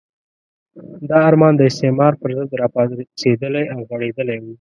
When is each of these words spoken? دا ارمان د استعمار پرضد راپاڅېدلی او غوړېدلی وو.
دا 1.09 1.17
ارمان 1.29 1.53
د 1.55 1.61
استعمار 1.69 2.13
پرضد 2.21 2.49
راپاڅېدلی 2.61 3.65
او 3.73 3.79
غوړېدلی 3.89 4.37
وو. 4.39 4.49